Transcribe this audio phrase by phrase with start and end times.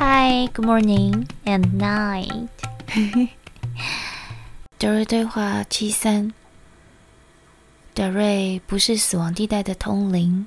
[0.00, 2.46] Hi, good morning and night.
[4.78, 6.32] 德瑞对话七三。
[7.94, 10.46] 德瑞不是死亡地带的通灵。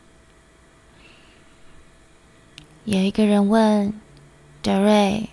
[2.86, 3.94] 有一个人问
[4.62, 5.28] 德瑞：“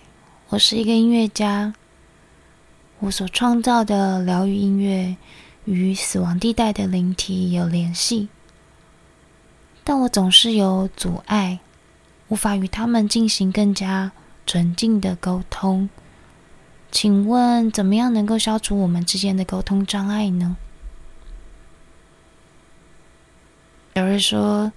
[0.49, 1.73] 我是一个音乐家，
[2.99, 5.15] 我所创造的疗愈音乐
[5.63, 8.27] 与死亡地带的灵体有联系，
[9.85, 11.59] 但我总是有阻碍。”
[12.29, 14.11] 无法与他们进行更加
[14.45, 15.89] 纯净的沟通，
[16.91, 20.55] 请问怎么样能够消除我们之间的沟通障碍呢？
[23.95, 24.71] 有人说：“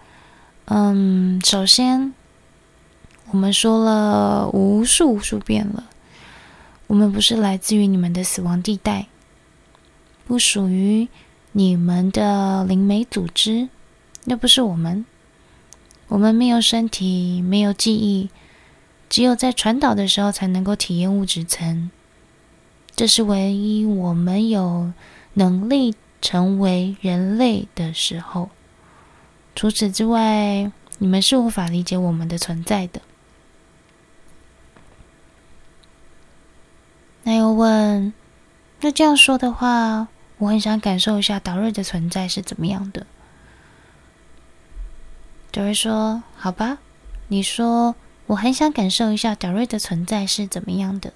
[0.65, 2.15] 嗯，首先，
[3.31, 5.85] 我们说了无数无数遍了，
[6.87, 9.07] 我们不是来自于你们的死亡地带，
[10.27, 11.07] 不属于
[11.53, 13.69] 你们的灵媒组织，
[14.25, 15.05] 那不是我们。”
[16.09, 18.29] 我们没有身体，没有记忆，
[19.09, 21.91] 只有在传导的时候才能够体验物质层。
[22.95, 24.93] 这是唯一我们有
[25.35, 28.51] 能力成为人类的时候。
[29.55, 33.01] 除此之外，你们是无法理解我们的存在的。
[37.23, 38.13] 那又问，
[38.81, 43.07] 那这样说的话，我很想感受一下导瑞的存在是怎么样的。
[45.53, 46.79] 德瑞说：“好吧，
[47.29, 47.95] 你说，
[48.29, 51.13] 我很想感受一下德瑞的存在是怎么样的。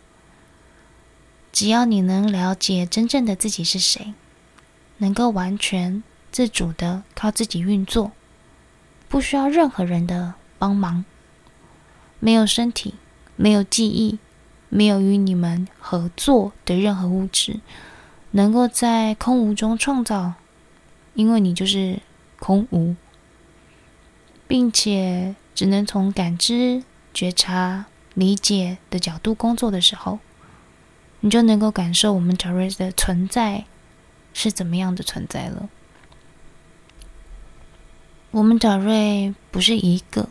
[1.55, 4.13] 只要你能了解真正的自己是谁，
[4.99, 8.13] 能够完全自主的靠自己运作，
[9.09, 11.07] 不需要任何人的帮忙，
[12.21, 12.97] 没有身体，
[13.37, 14.19] 没有记忆，
[14.69, 17.61] 没有与你们合作的任何物质，
[18.33, 20.35] 能够在空无中创造，
[21.15, 22.01] 因为你就是
[22.39, 22.95] 空无。”
[24.49, 30.19] 并且只能从感知、觉察、理解的角度工作的时候，
[31.21, 33.65] 你就能够感受我们找瑞的存在
[34.33, 35.69] 是怎么样的存在了。
[38.31, 40.29] 我们找瑞不是一个，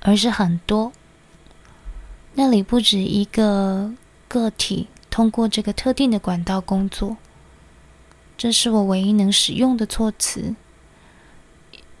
[0.00, 0.92] 而是很多。
[2.34, 3.92] 那里不止一个
[4.26, 7.16] 个体通过这个特定的管道工作，
[8.36, 10.56] 这是我唯一能使用的措辞。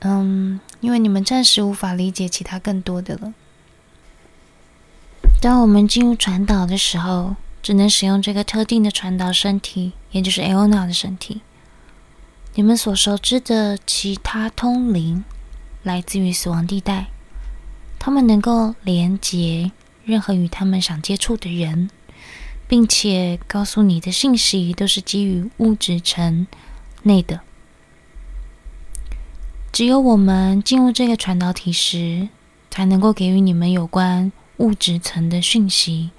[0.04, 3.32] 嗯，因为你们暂时无法理解其他更多的了。
[5.40, 11.42] 当我们进入传导的时候，只能使用这个特定的传导身体，也就是 Aona 的身体。
[12.54, 15.24] 你们所熟知的其他通灵，
[15.84, 17.06] 来自于死亡地带，
[18.00, 19.70] 他们能够连接
[20.04, 21.88] 任何与他们想接触的人，
[22.66, 26.48] 并且告诉你的信息都是基于物质层
[27.04, 27.40] 内的。
[29.72, 32.28] 只有我们进入这个传导体时，
[32.70, 36.10] 才能够给予你们有关物质层的讯息，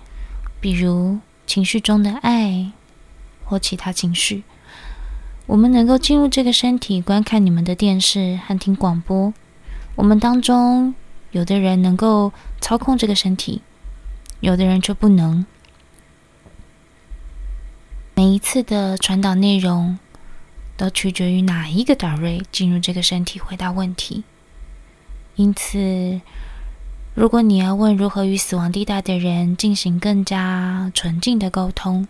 [0.59, 2.71] 比如情绪中的爱
[3.45, 4.43] 或其他情绪。
[5.45, 9.31] 我们能够进入这个身体，观看你们的电视和听广播。
[9.95, 10.95] 我们当中
[11.29, 13.61] 有的人能够操控这个身体，
[14.39, 15.45] 有的人却不能。
[18.15, 19.99] 每一次的传导内容，
[20.75, 24.23] 都取决于哪一个导瑞进入这个身体回答问题。
[25.35, 26.21] 因此，
[27.15, 32.07] 如果你要问如何与死亡地带的人进行更加纯净的沟通，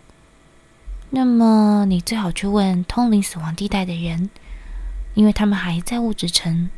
[1.10, 4.30] 那么你最好去问通灵死亡地带的人，
[5.14, 6.70] 因为他们还在物质层。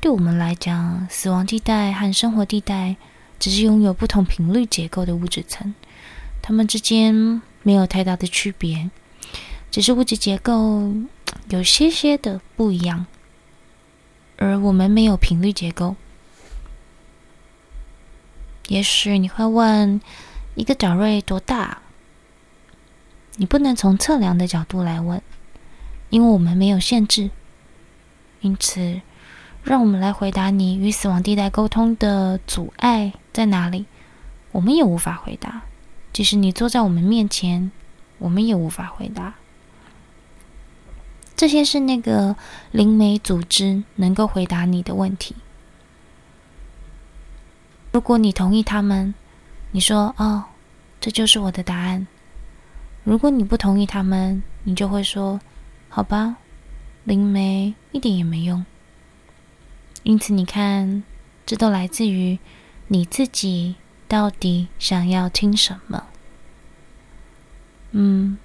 [0.00, 2.96] 对我们来讲，死亡地带和生活地带
[3.38, 5.74] 只是拥有不同频率结构的物质层，
[6.42, 8.90] 它们之间没有太大的区别。
[9.70, 10.92] 只是物质结构
[11.48, 13.06] 有些些的不一样，
[14.36, 15.96] 而我们没有频率结构。
[18.68, 20.00] 也许你会问：
[20.54, 21.78] 一个角瑞多大？
[23.36, 25.22] 你不能从测量的角度来问，
[26.10, 27.30] 因为我们没有限制。
[28.40, 29.00] 因此，
[29.62, 33.86] 让我们来回答你与死亡地带沟通的阻碍在哪里？
[34.52, 35.62] 我们也无法回答。
[36.12, 37.70] 即使你坐在我们面前，
[38.18, 39.34] 我们也无法回答。
[41.40, 42.36] 这些是那个
[42.70, 45.34] 灵媒组织能够回答你的问题。
[47.92, 49.14] 如果你同意他们，
[49.70, 50.44] 你说：“哦，
[51.00, 52.06] 这就是我的答案。”
[53.04, 55.40] 如果你不同意他们，你就会说
[55.88, 56.36] ：“好吧，
[57.04, 58.66] 灵媒一点也没用。”
[60.04, 61.02] 因此，你看，
[61.46, 62.38] 这都来自于
[62.88, 63.76] 你自己
[64.06, 66.06] 到底想要听什么。
[67.92, 68.36] 嗯，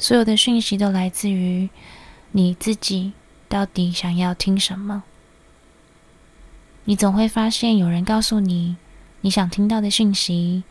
[0.00, 1.70] 所有的讯息都来自于。
[2.32, 3.12] 你自己
[3.48, 5.02] 到底想要听什么？
[6.84, 8.76] 你总会发现有人告诉你
[9.20, 10.62] 你想听到的讯息，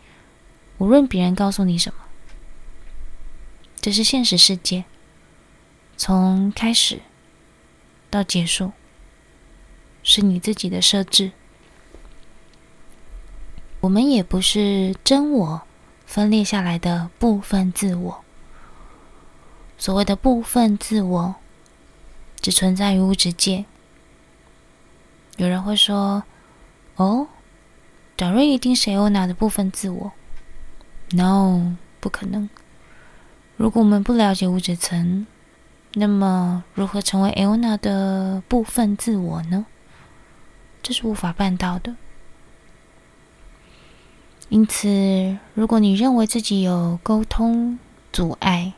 [0.77, 1.99] 无论别人告诉你什么。
[3.81, 4.85] 这是现实世界，
[5.97, 7.01] 从开始
[8.09, 8.71] 到结束，
[10.01, 11.31] 是你自己的设置。
[13.81, 15.61] 我们也不是真我
[16.05, 18.23] 分裂下来的部分自我。
[19.77, 21.35] 所谓的部分自我，
[22.41, 23.65] 只存在于物质界。
[25.37, 26.23] 有人会说
[26.97, 27.27] ：“哦
[28.17, 30.11] ，Darray 一定是 Aona 的部分自我。
[31.11, 32.49] ”No，不可能。
[33.55, 35.25] 如果我们不了解物质层，
[35.93, 39.65] 那么如何成为 Aona 的部分自我呢？
[40.81, 41.95] 这是无法办到的。
[44.49, 47.77] 因此，如果你认为自己有沟通
[48.11, 48.73] 阻碍，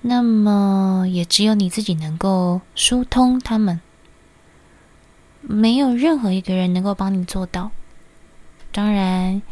[0.00, 3.80] 那么也只有你自己能够疏通他们，
[5.40, 7.70] 没有任何一个人能够帮你做到。
[8.70, 9.42] 当然，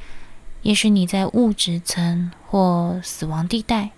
[0.62, 3.90] 也许你在物质层或死亡地带，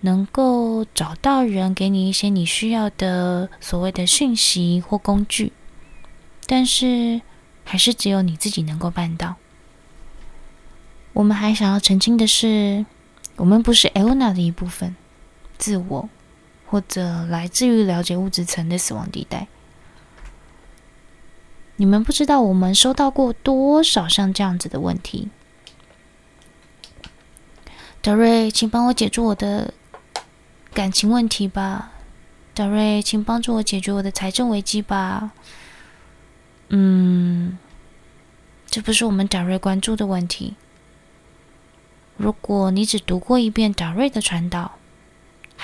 [0.00, 5.52] 能够找到人给你一些你需要的所谓的讯息或工具，
[6.46, 7.20] 但是
[7.64, 9.36] 还是只有你自己能够办到。
[11.12, 12.84] 我们还想要澄清的是，
[13.36, 14.96] 我们不是 Aona 的一部分，
[15.58, 16.08] 自我，
[16.66, 19.46] 或者来自于了解物质层的死亡地带。
[21.76, 25.28] 你们不知道我们收到过多少像这样子的问题。
[28.02, 29.74] Darray，请帮我解决我的
[30.72, 31.92] 感情问题吧。
[32.54, 35.32] Darray，请帮助我解决我的财政危机吧。
[36.68, 37.58] 嗯，
[38.66, 40.54] 这不是我们达瑞关注的问题。
[42.16, 44.76] 如果你只读过一遍达瑞的传导，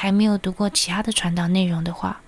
[0.01, 2.23] 还没有读过其他的传导内容的话，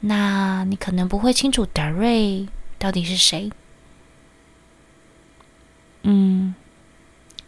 [0.00, 3.52] 那你可能不会清楚 Darray 到底是谁。
[6.02, 6.56] 嗯，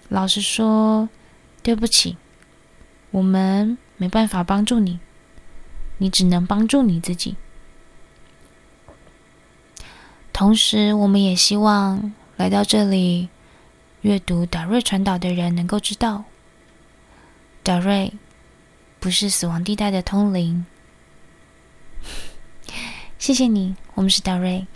[0.09, 1.09] 老实说，
[1.65, 2.17] 对不起，
[3.11, 5.01] 我们没办法帮助你，
[5.99, 7.35] 你只能帮助你自己。
[10.33, 13.31] 同时，我们也希望来到这里。
[14.03, 16.23] 阅读 Darray 传导的人能够知道
[17.65, 18.13] 德瑞
[19.05, 20.65] 不是死亡地带的通灵。
[23.19, 24.67] 谢谢你，我们是达瑞。